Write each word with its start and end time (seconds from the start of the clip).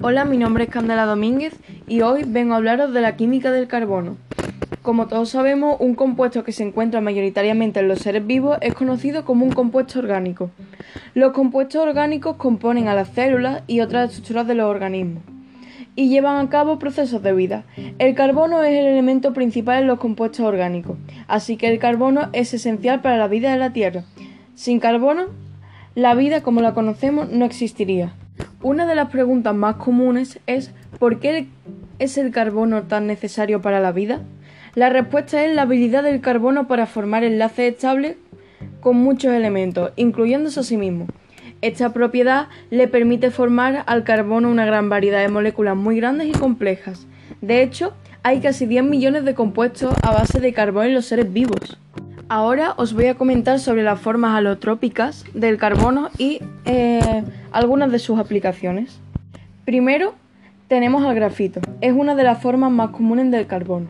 Hola, 0.00 0.24
mi 0.24 0.38
nombre 0.38 0.62
es 0.62 0.70
Candela 0.70 1.06
Domínguez 1.06 1.58
y 1.88 2.02
hoy 2.02 2.22
vengo 2.24 2.54
a 2.54 2.58
hablaros 2.58 2.94
de 2.94 3.00
la 3.00 3.16
química 3.16 3.50
del 3.50 3.66
carbono. 3.66 4.16
Como 4.80 5.08
todos 5.08 5.30
sabemos, 5.30 5.76
un 5.80 5.96
compuesto 5.96 6.44
que 6.44 6.52
se 6.52 6.62
encuentra 6.62 7.00
mayoritariamente 7.00 7.80
en 7.80 7.88
los 7.88 7.98
seres 7.98 8.24
vivos 8.24 8.58
es 8.60 8.74
conocido 8.74 9.24
como 9.24 9.44
un 9.44 9.50
compuesto 9.50 9.98
orgánico. 9.98 10.52
Los 11.14 11.32
compuestos 11.32 11.82
orgánicos 11.82 12.36
componen 12.36 12.86
a 12.86 12.94
las 12.94 13.08
células 13.08 13.64
y 13.66 13.80
otras 13.80 14.10
estructuras 14.10 14.46
de 14.46 14.54
los 14.54 14.70
organismos 14.70 15.24
y 15.96 16.08
llevan 16.08 16.46
a 16.46 16.48
cabo 16.48 16.78
procesos 16.78 17.20
de 17.24 17.32
vida. 17.32 17.64
El 17.98 18.14
carbono 18.14 18.62
es 18.62 18.78
el 18.78 18.86
elemento 18.86 19.32
principal 19.32 19.82
en 19.82 19.88
los 19.88 19.98
compuestos 19.98 20.46
orgánicos, 20.46 20.96
así 21.26 21.56
que 21.56 21.66
el 21.66 21.80
carbono 21.80 22.28
es 22.34 22.54
esencial 22.54 23.02
para 23.02 23.16
la 23.16 23.26
vida 23.26 23.50
de 23.50 23.58
la 23.58 23.72
Tierra. 23.72 24.04
Sin 24.54 24.78
carbono, 24.78 25.24
la 25.96 26.14
vida 26.14 26.40
como 26.44 26.60
la 26.60 26.72
conocemos 26.72 27.30
no 27.30 27.44
existiría. 27.44 28.14
Una 28.60 28.86
de 28.86 28.96
las 28.96 29.10
preguntas 29.10 29.54
más 29.54 29.76
comunes 29.76 30.40
es 30.48 30.72
¿por 30.98 31.20
qué 31.20 31.46
es 32.00 32.18
el 32.18 32.32
carbono 32.32 32.82
tan 32.82 33.06
necesario 33.06 33.62
para 33.62 33.78
la 33.78 33.92
vida? 33.92 34.22
La 34.74 34.88
respuesta 34.88 35.44
es 35.44 35.54
la 35.54 35.62
habilidad 35.62 36.02
del 36.02 36.20
carbono 36.20 36.66
para 36.66 36.86
formar 36.86 37.22
enlaces 37.22 37.72
estables 37.72 38.16
con 38.80 38.96
muchos 38.96 39.32
elementos, 39.32 39.92
incluyéndose 39.94 40.58
a 40.58 40.64
sí 40.64 40.76
mismo. 40.76 41.06
Esta 41.60 41.92
propiedad 41.92 42.48
le 42.70 42.88
permite 42.88 43.30
formar 43.30 43.84
al 43.86 44.02
carbono 44.02 44.50
una 44.50 44.66
gran 44.66 44.88
variedad 44.88 45.20
de 45.20 45.28
moléculas 45.28 45.76
muy 45.76 45.96
grandes 45.96 46.26
y 46.26 46.32
complejas. 46.32 47.06
De 47.40 47.62
hecho, 47.62 47.94
hay 48.24 48.40
casi 48.40 48.66
10 48.66 48.82
millones 48.82 49.24
de 49.24 49.34
compuestos 49.34 49.94
a 50.02 50.10
base 50.12 50.40
de 50.40 50.52
carbono 50.52 50.86
en 50.86 50.94
los 50.94 51.06
seres 51.06 51.32
vivos. 51.32 51.78
Ahora 52.30 52.74
os 52.76 52.92
voy 52.92 53.06
a 53.06 53.14
comentar 53.14 53.58
sobre 53.58 53.82
las 53.82 53.98
formas 53.98 54.36
alotrópicas 54.36 55.24
del 55.32 55.56
carbono 55.56 56.10
y 56.18 56.40
eh, 56.66 57.24
algunas 57.52 57.90
de 57.90 57.98
sus 57.98 58.18
aplicaciones. 58.18 59.00
Primero, 59.64 60.12
tenemos 60.68 61.06
al 61.06 61.14
grafito. 61.14 61.62
Es 61.80 61.94
una 61.94 62.14
de 62.14 62.24
las 62.24 62.42
formas 62.42 62.70
más 62.70 62.90
comunes 62.90 63.30
del 63.30 63.46
carbono. 63.46 63.86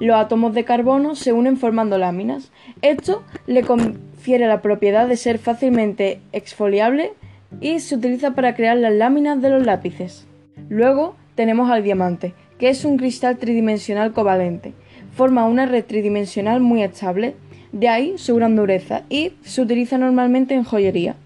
Los 0.00 0.16
átomos 0.16 0.54
de 0.54 0.64
carbono 0.64 1.14
se 1.14 1.34
unen 1.34 1.58
formando 1.58 1.98
láminas. 1.98 2.52
Esto 2.80 3.22
le 3.46 3.60
confiere 3.60 4.46
la 4.46 4.62
propiedad 4.62 5.06
de 5.06 5.18
ser 5.18 5.38
fácilmente 5.38 6.22
exfoliable 6.32 7.12
y 7.60 7.80
se 7.80 7.96
utiliza 7.96 8.30
para 8.30 8.54
crear 8.54 8.78
las 8.78 8.94
láminas 8.94 9.42
de 9.42 9.50
los 9.50 9.66
lápices. 9.66 10.26
Luego 10.70 11.16
tenemos 11.34 11.70
al 11.70 11.84
diamante, 11.84 12.32
que 12.58 12.70
es 12.70 12.86
un 12.86 12.96
cristal 12.96 13.36
tridimensional 13.36 14.14
covalente. 14.14 14.72
Forma 15.14 15.44
una 15.44 15.66
red 15.66 15.84
tridimensional 15.84 16.60
muy 16.60 16.82
estable 16.82 17.36
de 17.74 17.88
ahí 17.88 18.18
su 18.18 18.36
gran 18.36 18.54
dureza 18.54 19.02
y 19.10 19.32
se 19.42 19.60
utiliza 19.60 19.98
normalmente 19.98 20.54
en 20.54 20.62
joyería. 20.62 21.16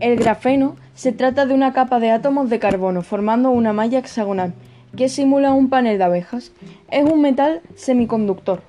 El 0.00 0.16
grafeno 0.16 0.76
se 0.94 1.12
trata 1.12 1.44
de 1.44 1.52
una 1.52 1.74
capa 1.74 2.00
de 2.00 2.10
átomos 2.10 2.48
de 2.48 2.58
carbono 2.58 3.02
formando 3.02 3.50
una 3.50 3.74
malla 3.74 3.98
hexagonal 3.98 4.54
que 4.96 5.10
simula 5.10 5.52
un 5.52 5.68
panel 5.68 5.98
de 5.98 6.04
abejas. 6.04 6.52
Es 6.90 7.04
un 7.04 7.20
metal 7.20 7.60
semiconductor. 7.74 8.62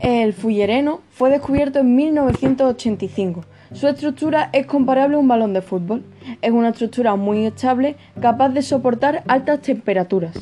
El 0.00 0.34
fullereno 0.34 1.00
fue 1.08 1.30
descubierto 1.30 1.78
en 1.78 1.96
1985. 1.96 3.42
Su 3.72 3.88
estructura 3.88 4.50
es 4.52 4.66
comparable 4.66 5.16
a 5.16 5.20
un 5.20 5.28
balón 5.28 5.54
de 5.54 5.62
fútbol. 5.62 6.04
Es 6.42 6.52
una 6.52 6.68
estructura 6.68 7.16
muy 7.16 7.46
estable, 7.46 7.96
capaz 8.20 8.50
de 8.50 8.60
soportar 8.60 9.24
altas 9.28 9.62
temperaturas. 9.62 10.36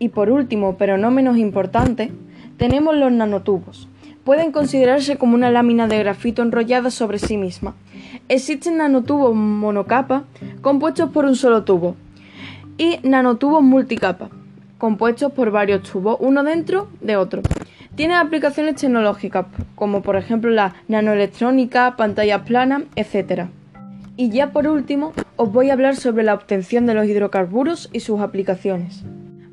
Y 0.00 0.08
por 0.08 0.28
último, 0.28 0.76
pero 0.76 0.98
no 0.98 1.12
menos 1.12 1.38
importante, 1.38 2.10
tenemos 2.56 2.96
los 2.96 3.12
nanotubos 3.12 3.88
pueden 4.24 4.52
considerarse 4.52 5.16
como 5.16 5.34
una 5.34 5.50
lámina 5.50 5.88
de 5.88 5.98
grafito 5.98 6.42
enrollada 6.42 6.90
sobre 6.90 7.18
sí 7.18 7.36
misma. 7.36 7.74
Existen 8.28 8.78
nanotubos 8.78 9.34
monocapa 9.34 10.24
compuestos 10.60 11.10
por 11.10 11.24
un 11.24 11.36
solo 11.36 11.64
tubo 11.64 11.96
y 12.78 12.98
nanotubos 13.02 13.62
multicapa 13.62 14.30
compuestos 14.82 15.30
por 15.30 15.52
varios 15.52 15.84
tubos, 15.84 16.16
uno 16.18 16.42
dentro 16.42 16.88
de 17.00 17.16
otro. 17.16 17.40
Tiene 17.94 18.16
aplicaciones 18.16 18.74
tecnológicas, 18.74 19.46
como 19.76 20.02
por 20.02 20.16
ejemplo 20.16 20.50
la 20.50 20.74
nanoelectrónica, 20.88 21.94
pantallas 21.94 22.42
planas, 22.42 22.82
etc. 22.96 23.44
Y 24.16 24.30
ya 24.30 24.50
por 24.50 24.66
último, 24.66 25.12
os 25.36 25.52
voy 25.52 25.70
a 25.70 25.74
hablar 25.74 25.94
sobre 25.94 26.24
la 26.24 26.34
obtención 26.34 26.84
de 26.86 26.94
los 26.94 27.06
hidrocarburos 27.06 27.90
y 27.92 28.00
sus 28.00 28.20
aplicaciones. 28.20 29.04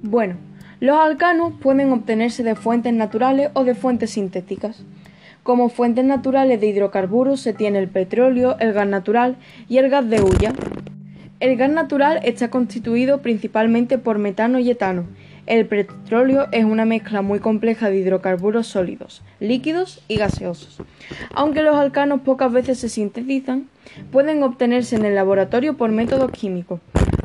Bueno, 0.02 0.38
los 0.80 0.98
alcanos 0.98 1.54
pueden 1.60 1.92
obtenerse 1.92 2.42
de 2.44 2.56
fuentes 2.56 2.94
naturales 2.94 3.50
o 3.54 3.66
de 3.66 3.76
fuentes 3.76 4.12
sintéticas. 4.12 4.84
Como 5.44 5.70
fuentes 5.70 6.06
naturales 6.06 6.62
de 6.62 6.68
hidrocarburos 6.68 7.42
se 7.42 7.54
tiene 7.54 7.80
el 7.80 7.90
petróleo, 7.90 8.56
el 8.60 8.72
gas 8.72 8.88
natural 8.88 9.36
y 9.68 9.78
el 9.78 9.90
gas 9.90 10.10
de 10.10 10.22
hulla. 10.22 10.54
El 11.42 11.58
gas 11.58 11.72
natural 11.72 12.20
está 12.24 12.50
constituido 12.50 13.22
principalmente 13.22 13.98
por 13.98 14.20
metano 14.20 14.60
y 14.60 14.70
etano. 14.70 15.06
El 15.48 15.66
petróleo 15.66 16.48
es 16.52 16.64
una 16.64 16.86
mezcla 16.86 17.22
muy 17.22 17.40
compleja 17.40 17.90
de 17.90 17.98
hidrocarburos 17.98 18.68
sólidos, 18.68 19.24
líquidos 19.40 20.02
y 20.08 20.18
gaseosos. 20.18 20.78
Aunque 21.34 21.64
los 21.64 21.76
alcanos 21.76 22.22
pocas 22.22 22.52
veces 22.52 22.78
se 22.80 22.88
sintetizan, 22.88 23.68
pueden 24.12 24.44
obtenerse 24.44 24.96
en 24.96 25.06
el 25.06 25.16
laboratorio 25.16 25.76
por 25.76 25.92
métodos 25.92 26.32
químicos. 26.32 26.80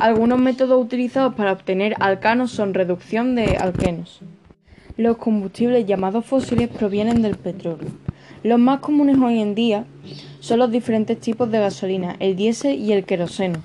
Algunos 0.04 0.38
métodos 0.38 0.84
utilizados 0.84 1.34
para 1.34 1.52
obtener 1.52 1.94
alcanos 1.98 2.50
son 2.50 2.74
reducción 2.74 3.34
de 3.34 3.56
alquenos. 3.56 4.20
Los 4.98 5.16
combustibles 5.16 5.86
llamados 5.86 6.26
fósiles 6.26 6.68
provienen 6.68 7.22
del 7.22 7.36
petróleo. 7.36 7.88
Los 8.42 8.58
más 8.58 8.80
comunes 8.80 9.16
hoy 9.16 9.40
en 9.40 9.54
día 9.54 9.86
son 10.40 10.58
los 10.58 10.70
diferentes 10.70 11.18
tipos 11.18 11.50
de 11.50 11.58
gasolina, 11.58 12.16
el 12.18 12.36
diésel 12.36 12.78
y 12.78 12.92
el 12.92 13.06
queroseno. 13.06 13.60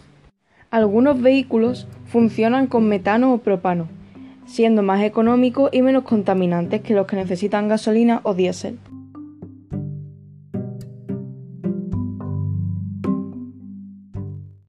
Algunos 0.72 1.22
vehículos 1.22 1.88
funcionan 2.06 2.68
con 2.68 2.88
metano 2.88 3.34
o 3.34 3.40
propano, 3.40 3.90
siendo 4.46 4.82
más 4.82 5.04
económicos 5.04 5.70
y 5.74 5.82
menos 5.82 6.06
contaminantes 6.06 6.80
que 6.80 6.94
los 6.94 7.06
que 7.06 7.18
necesitan 7.18 7.68
gasolina 7.68 8.22
o 8.24 8.34
diésel. 8.34 8.80